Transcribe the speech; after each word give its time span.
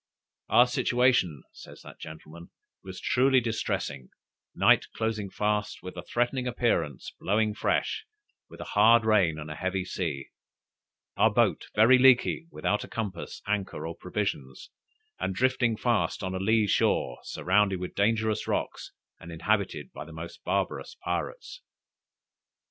"Our 0.49 0.65
situation," 0.65 1.43
says 1.51 1.83
that 1.83 1.99
gentleman, 1.99 2.49
"was 2.81 2.99
truly 2.99 3.39
distressing 3.39 4.09
night 4.55 4.87
closing 4.95 5.29
fast, 5.29 5.83
with 5.83 5.95
a 5.95 6.01
threatening 6.01 6.47
appearance, 6.47 7.13
blowing 7.19 7.53
fresh, 7.53 8.07
with 8.49 8.59
a 8.61 8.73
hard 8.73 9.05
rain 9.05 9.37
and 9.37 9.51
a 9.51 9.55
heavy 9.55 9.85
sea; 9.85 10.29
our 11.17 11.29
boat 11.31 11.67
very 11.75 11.99
leaky, 11.99 12.47
without 12.49 12.83
a 12.83 12.87
compass, 12.87 13.43
anchor, 13.45 13.85
or 13.85 13.95
provisions, 13.95 14.71
and 15.19 15.35
drifting 15.35 15.77
fast 15.77 16.23
on 16.23 16.33
a 16.33 16.39
lee 16.39 16.65
shore, 16.65 17.19
surrounded 17.21 17.77
with 17.79 17.93
dangerous 17.93 18.47
rocks, 18.47 18.93
and 19.19 19.31
inhabited 19.31 19.91
by 19.93 20.03
the 20.03 20.11
most 20.11 20.43
barbarous 20.43 20.95
pirates." 21.03 21.61